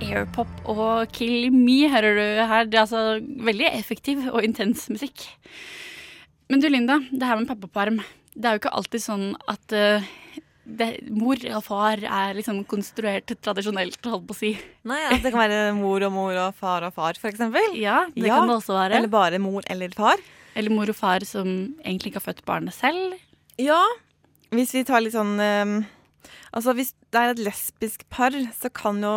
[0.03, 2.67] Airpop og Kill Me hører du her.
[2.69, 5.27] Det er altså veldig effektiv og intens musikk.
[6.49, 7.99] Men du Linda, det her med pappaperm.
[8.33, 10.07] Det er jo ikke alltid sånn at uh,
[10.63, 14.51] det, mor og far er liksom konstruert tradisjonelt, holdt på å si.
[14.89, 17.73] Nei, altså det kan være mor og mor og far og far, eksempel.
[17.79, 18.99] Ja, det kan det også være.
[18.99, 20.21] Eller bare mor eller far.
[20.57, 21.49] Eller mor og far som
[21.83, 23.17] egentlig ikke har født barnet selv.
[23.59, 23.81] Ja,
[24.55, 25.79] hvis vi tar litt sånn um,
[26.49, 29.11] Altså, hvis det er et lesbisk par, så kan jo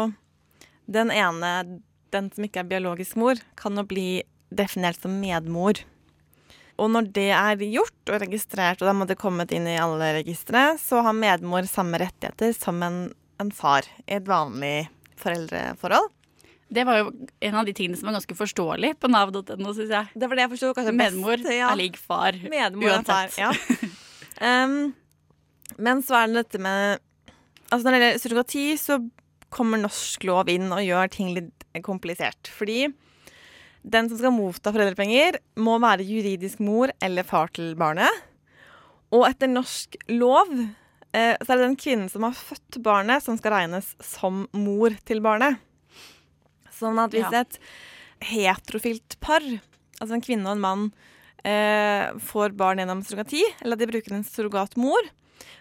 [0.95, 1.81] den ene,
[2.13, 5.81] den som ikke er biologisk mor, kan nå bli definert som medmor.
[6.81, 10.13] Og når det er gjort og registrert, og da må det kommet inn i alle
[10.19, 13.05] registre, så har medmor samme rettigheter som en,
[13.43, 14.89] en far i et vanlig
[15.21, 16.11] foreldreforhold.
[16.73, 17.11] Det var jo
[17.45, 20.13] en av de tingene som var ganske forståelig på nav.no, syns jeg.
[20.17, 21.53] Det var det jeg forsto kanskje Medmor best.
[21.53, 21.69] Ja.
[21.69, 23.51] er lik far, Medmor er far, ja.
[24.65, 24.95] um,
[25.77, 27.09] men så er det dette med
[27.73, 28.99] Altså Når det gjelder surrogati, så
[29.53, 32.51] kommer norsk lov inn og gjør ting litt komplisert.
[32.53, 32.89] Fordi
[33.83, 38.11] den som skal motta foreldrepenger, må være juridisk mor eller far til barnet.
[39.13, 43.37] Og etter norsk lov eh, så er det den kvinnen som har født barnet, som
[43.39, 45.59] skal regnes som mor til barnet.
[46.73, 47.59] Sånn at hvis et
[48.33, 49.43] heterofilt par,
[49.99, 50.87] altså en kvinne og en mann,
[51.45, 55.11] eh, får barn gjennom surrogati, eller at de bruker en surrogatmor,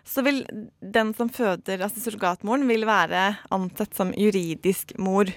[0.08, 0.44] så vil
[0.80, 5.32] den som føder, altså surrogatmoren, vil være ansett som juridisk mor.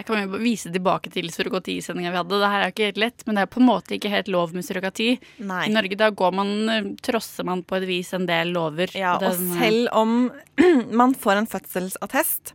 [0.00, 2.38] Her kan jo vise tilbake til surrogatisendinga vi hadde.
[2.40, 4.30] Det her er jo ikke helt lett, men det er på en måte ikke helt
[4.32, 5.10] lov med surrogati.
[5.44, 5.66] Nei.
[5.68, 8.88] I Norge da går man, eh, trosser man på et vis en del lover.
[8.96, 10.32] Ja, og Den, eh, selv om
[11.02, 12.54] man får en fødselsattest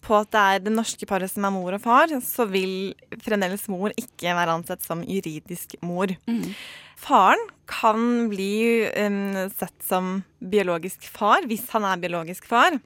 [0.00, 3.68] på at det er det norske paret som er mor og far, så vil fremdeles
[3.68, 6.16] mor ikke være ansett som juridisk mor.
[6.24, 6.48] Mm.
[6.96, 12.80] Faren kan bli um, sett som biologisk far hvis han er biologisk far.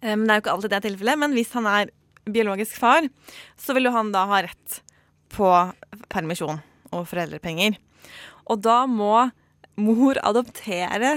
[0.00, 1.90] Um, det er jo ikke alltid det er tilfellet, men hvis han er
[2.34, 3.06] biologisk far,
[3.60, 4.80] så vil jo han da ha rett
[5.30, 5.50] på
[6.10, 7.76] permisjon og foreldrepenger.
[8.50, 9.28] Og da må
[9.80, 11.12] mor adoptere,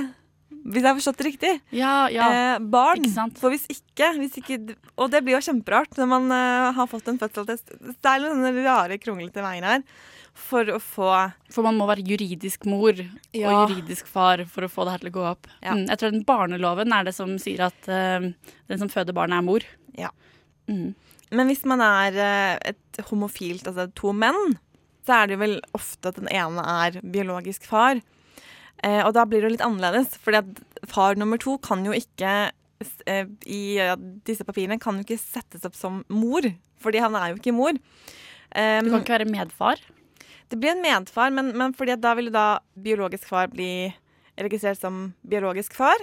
[0.63, 2.27] hvis jeg har forstått det riktig, Ja, ja.
[2.55, 3.03] eh, barn.
[3.35, 7.07] For hvis ikke, hvis ikke Og det blir jo kjemperart når man eh, har fått
[7.11, 7.73] en fødselstest.
[7.99, 9.83] Det er sånne rare, kronglete veier her
[10.33, 11.09] for å få
[11.53, 12.93] For man må være juridisk mor
[13.33, 13.49] Ja.
[13.51, 15.49] og juridisk far for å få det her til å gå opp.
[15.61, 15.73] Ja.
[15.75, 18.31] Mm, jeg tror den barneloven er det som sier at uh,
[18.69, 19.65] den som føder barnet, er mor.
[19.99, 20.09] Ja.
[20.69, 20.93] Mm.
[21.33, 24.57] Men hvis man er eh, et homofilt, altså to menn,
[25.03, 28.01] så er det jo vel ofte at den ene er biologisk far.
[28.83, 31.95] Eh, og da blir det jo litt annerledes, fordi at far nummer to kan jo
[31.97, 32.35] ikke
[33.09, 33.95] eh, i ja,
[34.27, 36.47] disse papirene kan jo ikke settes opp som mor,
[36.83, 37.79] fordi han er jo ikke mor.
[38.53, 39.79] Du kan ikke være medfar?
[40.51, 43.87] Det blir en medfar, men, men fordi at da vil da biologisk far bli
[44.37, 45.97] registrert som biologisk far.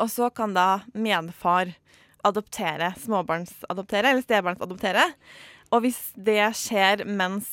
[0.00, 1.74] Og så kan da medfar
[2.26, 5.06] adoptere, småbarnsadoptere eller stebarnsadoptere.
[5.70, 7.48] Og hvis det skjer mens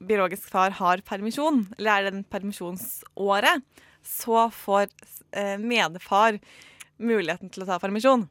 [0.00, 3.64] biologisk far har permisjon, eller er det den permisjonsåret,
[4.06, 4.88] så får
[5.36, 6.38] eh, medfar
[7.00, 8.26] muligheten til å ta permisjon.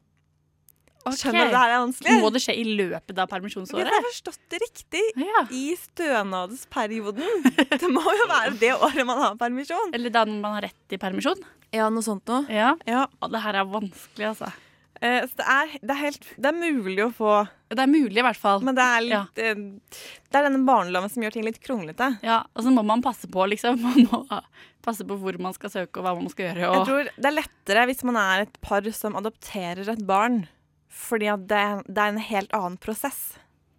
[1.00, 2.14] Skjønner du det her er vanskelig?
[2.20, 3.88] Må det skje i løpet av Hvis permisjonsåret?
[3.88, 5.04] jeg har forstått det riktig,
[5.56, 7.46] i stønadsperioden.
[7.80, 9.94] Det må jo være det året man har permisjon.
[9.96, 11.40] Eller da man har rett i permisjon?
[11.72, 12.44] Ja, noe sånt noe.
[12.52, 12.74] Ja.
[12.84, 13.06] Ja.
[13.22, 14.50] Og det her er vanskelig, altså.
[15.00, 17.32] Eh, så det er, det, er helt, det er mulig å få
[17.72, 18.60] Det er mulig, i hvert fall.
[18.66, 19.62] Men det er litt eh,
[20.28, 22.10] Det er denne barneloven som gjør ting litt kronglete.
[22.26, 23.80] Ja, og så må man passe på, liksom.
[23.86, 24.22] Man må
[24.84, 26.68] passe på hvor man skal søke, og hva man skal gjøre.
[26.72, 30.42] Jeg tror det er lettere hvis man er et par som adopterer et barn.
[30.90, 33.20] Fordi det, det er en helt annen prosess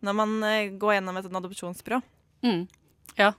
[0.01, 1.99] når man eh, går gjennom et adopsjonsbyrå.
[2.45, 2.61] Mm.
[3.19, 3.33] Ja.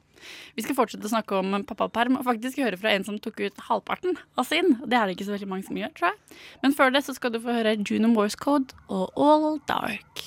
[0.57, 3.65] Vi skal fortsette å snakke om pappaperm og faktisk høre fra en som tok ut
[3.69, 4.77] halvparten av sin.
[4.85, 6.39] Det er det ikke så veldig mange som gjør, tror jeg.
[6.63, 10.27] Men før det så skal du få høre Juno Morse Code og All Dark.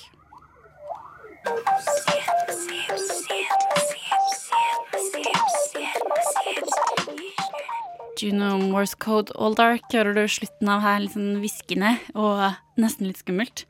[8.19, 13.09] Juno Morse Code All Dark hører du slutten av her, litt sånn hviskende og nesten
[13.09, 13.65] litt skummelt.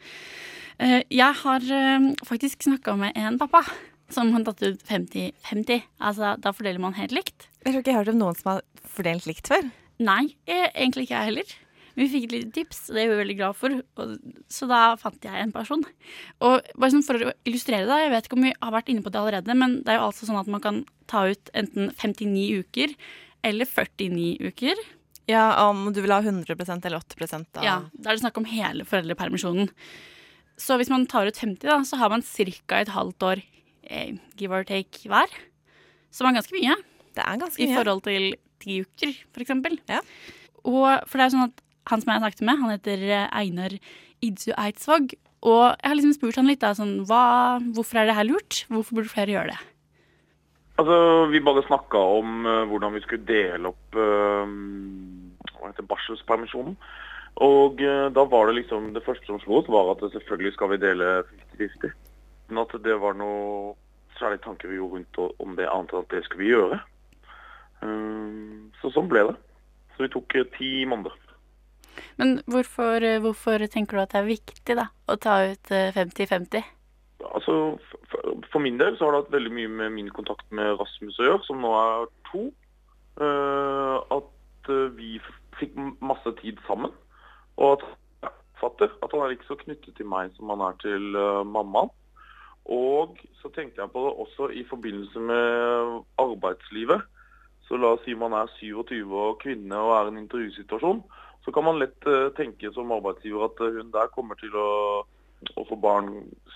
[0.78, 3.64] Eh, Jeg har eh, faktisk snakka med en pappa
[4.14, 5.86] som har tatt ut 50-50.
[6.00, 7.48] Altså, da fordeler man helt likt.
[7.64, 8.66] Jeg tror ikke jeg har hørt om noen som har
[8.96, 9.70] fordelt likt før.
[10.04, 11.54] Nei, jeg, egentlig ikke jeg heller.
[11.96, 13.76] Vi fikk et lite tips, og det er vi veldig glad for.
[14.04, 14.16] Og,
[14.52, 15.86] så da fant jeg en person.
[16.44, 19.06] Og bare sånn for å illustrere det, jeg vet ikke om vi har vært inne
[19.06, 21.94] på det allerede, men det er jo altså sånn at man kan ta ut enten
[21.96, 22.98] 59 uker
[23.48, 24.84] eller 49 uker.
[25.30, 28.46] Ja, Om du vil ha 100% eller 80 av Ja, Da er det snakk om
[28.46, 29.72] hele foreldrepermisjonen.
[30.62, 32.80] Så hvis man tar ut 50, da, så har man ca.
[32.80, 33.55] et halvt år eh,
[34.40, 35.32] give or take hver.
[36.14, 36.76] Som er ganske mye.
[37.16, 39.78] Det er ganske I forhold til ti uker, for eksempel.
[40.66, 43.30] Og for det er sånn at han som jeg har snakket med, han heter eh,
[43.36, 43.78] Einar
[44.26, 45.14] Idsu Eidsvåg.
[45.46, 48.64] Og jeg har liksom spurt han litt da, sånn, hva, hvorfor er det her lurt?
[48.72, 49.60] Hvorfor burde flere gjøre det?
[50.82, 50.96] Altså,
[51.32, 54.50] Vi bare snakka om uh, hvordan vi skulle dele opp uh,
[55.54, 56.74] hva heter barselspermisjonen.
[57.46, 60.74] Og uh, da var det liksom Det første som slo oss, var at selvfølgelig skal
[60.74, 61.12] vi dele
[61.60, 61.94] 50-50.
[62.50, 63.74] Men at det var noe
[64.20, 66.78] særlig tanker vi gjorde rundt om det, annet enn at det skulle vi gjøre.
[67.84, 69.36] Um, så sånn ble det.
[69.96, 71.14] Så vi tok eh, ti måneder.
[72.20, 75.92] Men hvorfor, eh, hvorfor tenker du at det er viktig da, å ta ut eh,
[75.96, 76.64] 50-50?
[77.26, 80.46] Altså, f- f- For min del så har det hatt veldig mye med min kontakt
[80.56, 82.46] med Rasmus å gjøre, som nå er to.
[83.24, 85.18] Eh, at eh, vi
[85.60, 86.92] fikk masse tid sammen.
[87.56, 87.86] Og at
[88.28, 91.06] jeg fatter at han er ikke så knyttet til meg som han er til
[91.48, 91.92] mammaen.
[92.66, 97.04] Og så tenkte jeg på det også i forbindelse med arbeidslivet.
[97.68, 101.04] Så la oss si man er 27 og kvinne og er i en intervjusituasjon.
[101.46, 104.70] Så kan man lett eh, tenke som arbeidsgiver at eh, hun der kommer til å,
[105.54, 106.10] å få barn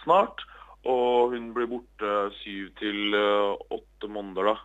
[0.04, 0.41] snart.
[0.89, 4.58] Og hun blir borte syv til eh, åtte måneder da.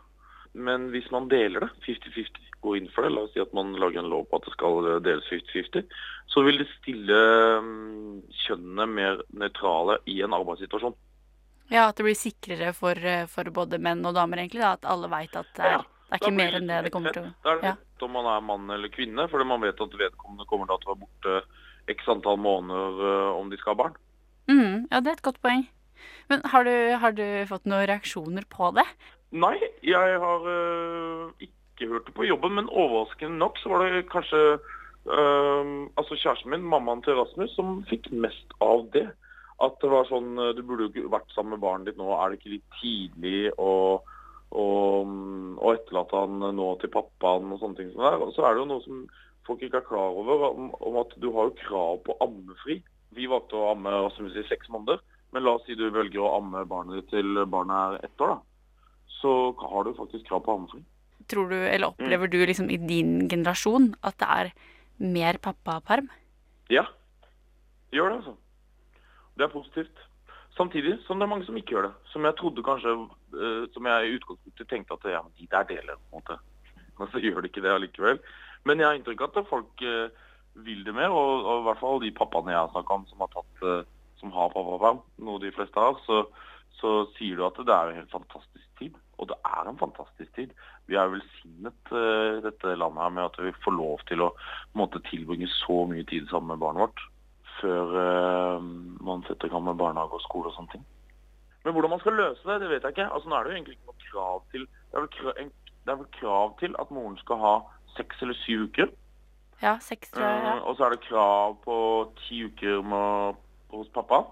[0.55, 3.75] Men hvis man deler det, 50-50, går inn for det, la oss si at man
[3.77, 5.97] lager en lov på at det skal deles 50-50,
[6.33, 7.19] så vil det stille
[7.65, 10.95] mm, kjønnene mer nøytrale i en arbeidssituasjon.
[11.73, 14.63] Ja, at det blir sikrere for, eh, for både menn og damer, egentlig.
[14.65, 17.15] Da, at alle veit at det er, det er ikke mer enn det det kommer
[17.15, 17.77] til å Da er det ja.
[18.05, 21.05] om man er mann eller kvinne, fordi man vet at vedkommende kommer til å være
[21.07, 21.39] borte
[21.95, 23.97] x antall måneder eh, om de skal ha barn.
[24.51, 25.67] Mm, ja, det er et godt poeng.
[26.29, 28.85] Men har du, har du fått noen reaksjoner på det?
[29.35, 34.05] Nei, jeg har eh, ikke hørt det på jobben, men overraskende nok så var det
[34.13, 39.09] kanskje eh, altså kjæresten min, mammaen til Rasmus, som fikk mest av det.
[39.63, 42.09] At det var sånn eh, Du burde jo ikke vært sammen med barnet ditt nå.
[42.19, 44.01] Er det ikke litt tidlig å,
[44.51, 44.65] å,
[45.05, 48.15] å etterlate han nå til pappaen og sånne ting som det?
[48.25, 49.05] Og så er det jo noe som
[49.47, 52.81] folk ikke er klar over, om, om at du har jo krav på ammefri.
[53.15, 54.99] Vi valgte å amme Rasmus i seks måneder,
[55.35, 58.35] men la oss si du velger å amme barnet ditt til barnet er ett år.
[58.35, 58.41] da.
[59.21, 60.83] Så har du faktisk krav på ammefri.
[61.31, 61.95] Tror du, eller Mm.
[61.95, 64.51] opplever du liksom i din generasjon at det er
[64.99, 66.09] mer pappaperm?
[66.69, 66.85] Ja,
[67.93, 68.35] gjør det altså.
[69.37, 70.03] Det er positivt.
[70.57, 71.95] Samtidig som det er mange som ikke gjør det.
[72.13, 72.95] Som jeg trodde kanskje,
[73.35, 76.37] uh, som jeg i utgangspunktet tenkte at ja, men de der deler på en måte.
[76.99, 78.21] Men så gjør de ikke det allikevel.
[78.65, 80.07] Men jeg har inntrykk av at folk uh,
[80.67, 83.25] vil det mer, og, og i hvert fall de pappaene jeg har snakket om som
[83.25, 83.81] har tatt, uh,
[84.21, 86.21] som har pappaperm, noe de fleste har, så,
[86.79, 88.95] så sier du at det er en helt fantastisk tid.
[89.19, 90.55] Og det er en fantastisk tid.
[90.87, 91.93] Vi er velsignet
[92.45, 94.33] dette landet her med at vi får lov til å
[94.77, 97.05] måte, tilbringe så mye tid sammen med barnet vårt
[97.61, 98.67] før eh,
[99.05, 100.85] man setter i gang med barnehage og skole og sånne ting.
[101.65, 103.07] Men hvordan man skal løse det, det vet jeg ikke.
[103.15, 105.53] Altså Nå er det jo egentlig ikke noe krav til Det er vel krav, en,
[105.85, 107.55] det er vel krav til at moren skal ha
[107.97, 108.93] seks eller syv uker.
[109.63, 110.39] Ja, seks, tror jeg.
[110.43, 110.55] Eh, Ja.
[110.61, 111.77] og så er det krav på
[112.25, 113.37] ti uker med,
[113.73, 114.25] hos pappa.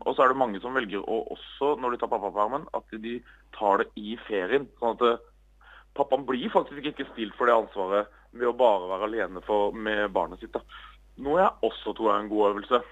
[0.00, 3.18] Og så er det mange som velger å også, når de tar pappapermen, at de
[3.58, 4.64] tar det i ferien.
[4.80, 5.20] Sånn at eh,
[5.98, 10.08] pappaen blir faktisk ikke stilt for det ansvaret ved å bare være alene for, med
[10.16, 10.52] barnet sitt.
[10.56, 10.62] da.
[11.20, 12.82] Noe jeg også tror er en god øvelse.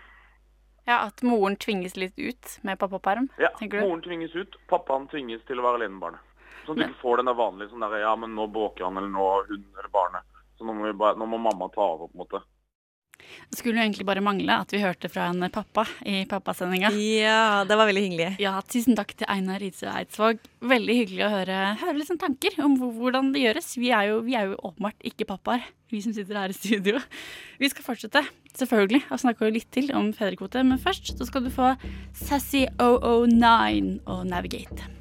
[0.89, 3.29] ja, At moren tvinges litt ut med pappaperm?
[3.41, 3.51] Ja?
[3.81, 6.21] Moren tvinges ut, pappaen tvinges til å være alene med barnet.
[6.67, 8.97] Sånn at du ikke får den der vanlige sånn der, ja, men nå bråker han,
[9.01, 10.25] eller nå hun eller barnet.
[10.59, 12.41] Så nå må, vi bare, nå må mamma ta over, på en måte.
[13.49, 16.91] Det skulle jo egentlig bare mangle at vi hørte fra en pappa i pappasendinga.
[16.97, 18.29] Ja, det var veldig hyggelig.
[18.43, 20.43] Ja, Tusen takk til Einar Ridsø Eidsvåg.
[20.69, 23.73] Veldig hyggelig å høre, høre sånne tanker om hvordan det gjøres.
[23.81, 27.01] Vi er, jo, vi er jo åpenbart ikke pappaer, vi som sitter her i studio.
[27.61, 28.25] Vi skal fortsette,
[28.59, 31.75] selvfølgelig, og snakke litt til om fedrekvote, men først så skal du få
[32.17, 34.93] Sassy 009 og Navigate.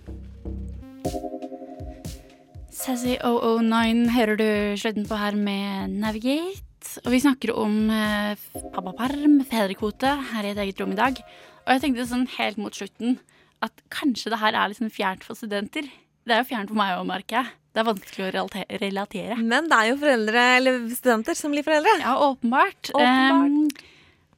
[2.78, 4.48] Sassy 009 hører du
[4.80, 6.67] slutten på her med Navigate.
[7.04, 8.40] Og vi snakker om eh,
[8.74, 11.22] pappaperm, fedrekvote, her i et eget rom i dag.
[11.66, 13.18] Og jeg tenkte sånn helt mot slutten
[13.66, 15.88] at kanskje det her er sånn fjernt for studenter.
[16.28, 17.54] Det er jo fjernt for meg òg, merker jeg.
[17.74, 18.48] Det er vanskelig å
[18.82, 19.36] relatere.
[19.38, 21.94] Men det er jo foreldre, eller studenter som blir foreldre.
[22.02, 22.90] Ja, åpenbart.
[22.90, 23.54] Åpenbart.
[23.54, 23.98] Um,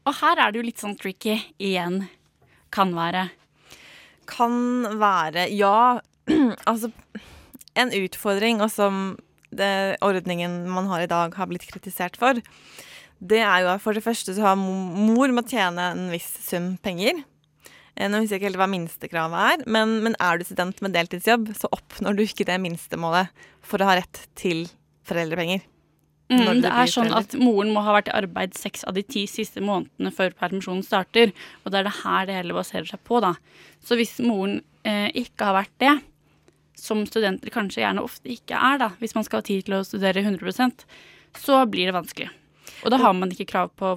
[0.10, 2.02] og her er det jo litt sånn tricky igjen.
[2.74, 3.30] Kan være.
[4.30, 4.60] Kan
[5.02, 6.02] være Ja,
[6.70, 6.92] altså
[7.74, 9.18] En utfordring, og som
[9.56, 12.40] det, ordningen man har i dag, har blitt kritisert for,
[13.20, 16.78] det er jo at for det første så har mor må tjene en viss sum
[16.84, 17.24] penger.
[18.00, 20.96] Eh, Nå husker jeg ikke helt hva minstekravet er, men, men er du student med
[20.96, 23.34] deltidsjobb, så oppnår du ikke det minstemålet
[23.66, 24.68] for å ha rett til
[25.10, 25.66] foreldrepenger.
[26.30, 29.24] Mm, det er sånn at moren må ha vært i arbeid seks av de ti
[29.26, 31.34] siste månedene før permisjonen starter.
[31.64, 33.34] Og det er det her det hele baserer seg på, da.
[33.82, 35.96] Så hvis moren eh, ikke har vært det,
[36.80, 39.86] som studenter kanskje gjerne ofte ikke er, da, hvis man skal ha tid til å
[39.88, 40.86] studere 100%
[41.38, 42.30] så blir det vanskelig.
[42.84, 43.96] Og da har man ikke krav på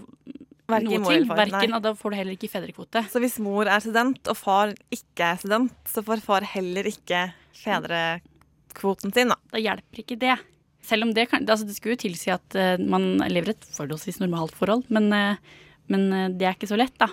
[0.70, 1.26] Verken noe ting.
[1.28, 3.02] Verken, og da får du heller ikke fedrekvote.
[3.12, 7.26] Så hvis mor er student og far ikke er student, så får far heller ikke
[7.58, 9.38] fedrekvoten sin, da.
[9.52, 10.38] Da hjelper ikke det.
[10.82, 14.18] Selv om det kan altså Det skulle jo tilsi at eh, man lever et forholdsvis
[14.22, 15.60] normalt forhold, men, eh,
[15.92, 17.10] men eh, det er ikke så lett, da.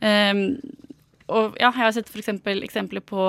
[0.00, 0.56] Um,
[1.28, 3.20] og ja, jeg har sett for eksempel eksempler på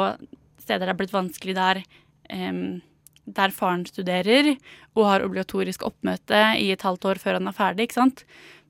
[0.72, 1.84] steder det er blitt vanskelig der
[2.32, 2.80] um,
[3.26, 4.56] der faren studerer
[4.96, 8.26] og har obligatorisk oppmøte i et halvt år før han er ferdig, ikke sant.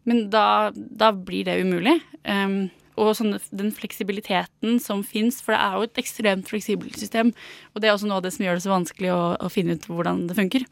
[0.08, 2.00] Men da, da blir det umulig.
[2.26, 7.32] Um, og sånn, den fleksibiliteten som fins, for det er jo et ekstremt fleksibelt system.
[7.72, 9.78] Og det er også noe av det som gjør det så vanskelig å, å finne
[9.78, 10.68] ut hvordan det funker.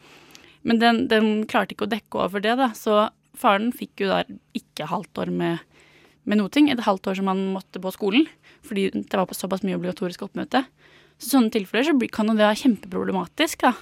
[0.68, 2.72] Men den, den klarte ikke å dekke over det, da.
[2.78, 3.08] Så
[3.40, 4.22] faren fikk jo da
[4.58, 5.64] ikke halvt år med,
[6.28, 6.68] med noe ting.
[6.70, 8.28] Et halvt år som han måtte på skolen,
[8.68, 10.66] fordi det var på såpass mye obligatorisk oppmøte.
[11.20, 13.74] Så sånne tilfeller så kan jo det være kjempeproblematisk, da.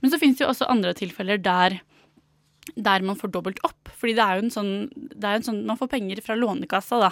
[0.00, 1.80] Men så finnes det jo også andre tilfeller der
[2.76, 3.88] der man får dobbelt opp.
[3.98, 7.10] Fordi det er jo en sånn, det en sånn Man får penger fra Lånekassa, da,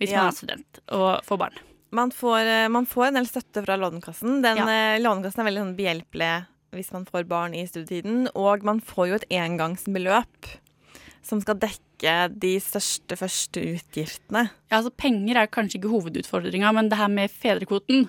[0.00, 0.22] hvis Ja.
[0.22, 1.58] man er student og får barn.
[1.92, 4.40] Man får, eh, man får en del støtte fra Lånekassen.
[4.42, 4.98] Den ja.
[4.98, 8.28] Lånekassen er veldig sånn behjelpelig hvis man får barn i studietiden.
[8.34, 10.48] Og man får jo et engangsbeløp
[11.22, 14.50] som skal dekke de største første utgiftene.
[14.70, 18.08] Ja, altså Penger er kanskje ikke hovedutfordringa, men det her med fedrekvoten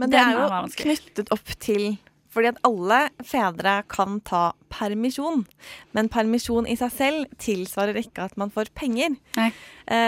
[0.00, 0.48] Men det er jo
[0.78, 1.94] knyttet opp til
[2.32, 2.98] fordi at alle
[3.28, 5.42] fedre kan ta permisjon.
[5.92, 9.18] Men permisjon i seg selv tilsvarer ikke at man får penger.
[9.36, 9.50] Nei.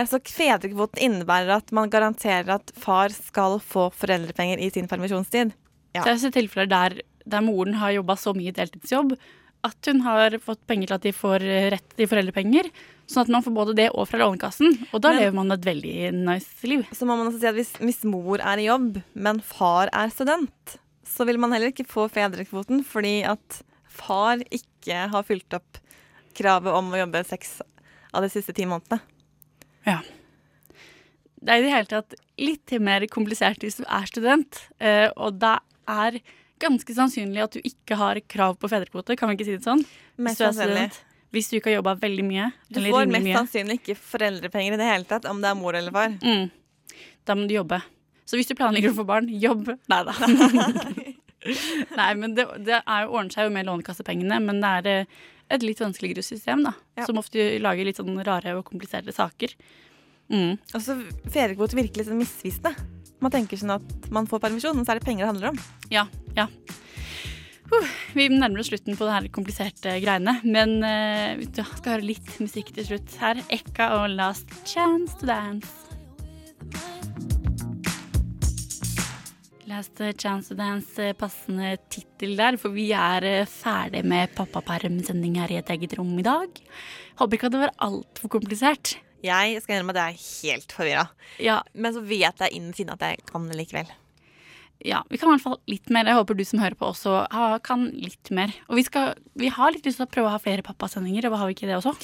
[0.09, 5.53] Så fedrekvoten innebærer at man garanterer at far skal få foreldrepenger i sin permisjonstid.
[5.93, 6.97] Så Det er sett tilfeller der,
[7.29, 9.19] der moren har jobba så mye deltidsjobb
[9.65, 12.69] at hun har fått penger til at de får eh, rett til foreldrepenger.
[13.09, 14.75] Sånn at man får både det og fra Lånekassen.
[14.93, 16.87] Og da Men- lever man et veldig nice liv.
[16.93, 20.13] Så må man også si at hvis, hvis mor er i jobb, men far er
[20.13, 25.79] student, så vil man heller ikke få fedrekvoten fordi at far ikke har fylt opp
[26.35, 27.61] kravet om å jobbe seks
[28.13, 29.01] av de siste ti månedene.
[29.87, 30.01] Ja.
[31.45, 35.39] Det er i det hele tatt litt mer komplisert hvis du er student, eh, og
[35.39, 36.19] da er
[36.63, 39.83] ganske sannsynlig at du ikke har krav på fedrekvote, kan vi ikke si det sånn?
[40.23, 40.89] Mest sannsynlig.
[41.35, 42.51] Hvis du ikke har jobba veldig mye.
[42.71, 43.35] Du får mest mye.
[43.41, 46.15] sannsynlig ikke foreldrepenger i det hele tatt, om det er mor eller far.
[46.23, 46.47] Mm.
[47.27, 47.81] Da må du jobbe.
[48.25, 49.73] Så hvis du planlegger å få barn, jobb.
[49.93, 50.15] Nei da.
[51.99, 55.17] Nei, men det, det er ordner seg jo med lånekassepengene, men det er eh,
[55.53, 56.73] et litt vanskeligere system, da.
[57.05, 59.53] Som ofte lager litt sånn rare og kompliserte saker.
[60.33, 60.55] Mm.
[60.73, 62.73] Altså, så fedrekvote virker litt sånn misvisende.
[63.25, 65.61] Man tenker sånn at man får permisjon, men så er det penger det handler om.
[65.93, 66.05] Ja,
[66.37, 66.49] ja.
[67.73, 72.11] Uh, vi nærmer oss slutten på det her kompliserte greiene, men eh, vi skal høre
[72.11, 73.41] litt musikk til slutt her.
[73.55, 75.73] Ekka og Last Chance to Dance.
[79.71, 85.41] Last Chance to Dance, eh, passende tittel der, for vi er eh, ferdig med pappaperm-sending
[85.41, 86.61] her i et eget rom i dag.
[87.23, 88.99] Håper ikke at det var altfor komplisert.
[89.25, 91.05] Jeg skal innrømme at jeg er helt forvirra.
[91.43, 91.61] Ja.
[91.73, 93.91] Men så vet jeg innen sinne at jeg kan det likevel.
[94.85, 96.09] Ja, vi kan i hvert fall litt mer.
[96.11, 97.23] Jeg håper du som hører på også
[97.65, 98.53] kan litt mer.
[98.69, 101.39] Og vi, skal, vi har litt lyst til å prøve å ha flere pappasendinger, og
[101.41, 101.95] har vi ikke det også?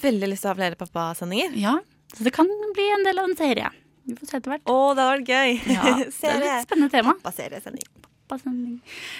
[0.00, 1.58] Veldig lyst til å ha flere pappasendinger.
[1.60, 1.76] Ja,
[2.16, 3.68] så det kan bli en del av en serie.
[4.08, 4.64] Vi får se etter hvert.
[4.64, 5.58] Å, det hadde vært gøy.
[5.74, 7.14] Ja, det er et spennende tema.
[7.20, 8.06] Pappaseriesending.
[8.30, 8.54] Pappa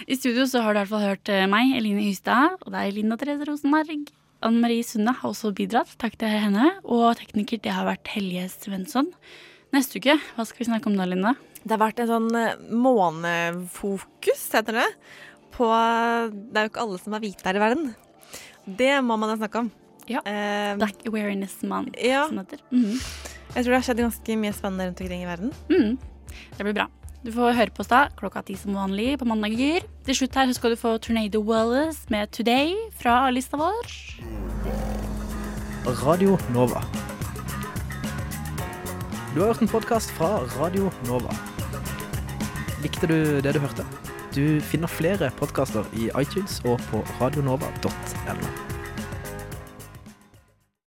[0.06, 2.94] I studio så har du i hvert fall hørt eh, meg, Eline Hystad, og deg,
[2.94, 4.08] Linda Therese Rosenberg.
[4.40, 5.92] Anne Marie Sunde har også bidratt.
[6.00, 6.70] Takk til henne.
[6.88, 9.10] Og tekniker det har vært Helje Svensson.
[9.74, 11.34] Neste uke, hva skal vi snakke om da, Linda?
[11.60, 14.86] Det har vært en sånn eh, månefokus, heter det.
[15.54, 17.92] På Det er jo ikke alle som er hvite her i verden.
[18.64, 19.70] Det må man da snakke om.
[20.10, 20.24] Ja.
[20.80, 22.24] Black Awareness Month, ja.
[22.26, 22.64] som det heter.
[22.72, 22.96] -hmm.
[23.54, 25.52] Jeg tror det har skjedd ganske mye spennende rundt omkring i verden.
[25.68, 25.98] Mm.
[26.56, 26.88] Det blir bra.
[27.20, 29.84] Du får høre på oss da klokka ti som vanlig på mandager.
[30.06, 33.90] Til slutt her så skal du få Tornado Wallace med Today fra lista vår.
[36.00, 36.80] Radio Nova.
[39.34, 41.36] Du har hørt en podkast fra Radio Nova.
[42.80, 43.84] Likte du det du hørte?
[44.32, 48.69] Du finner flere podkaster i iTunes og på radionova.no.